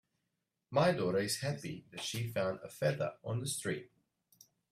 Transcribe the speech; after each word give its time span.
My 0.71 0.93
daughter 0.93 1.19
is 1.19 1.41
happy 1.41 1.85
that 1.91 2.01
she 2.01 2.31
found 2.31 2.61
a 2.63 2.69
feather 2.69 3.17
on 3.23 3.39
the 3.39 3.45
street. 3.45 3.91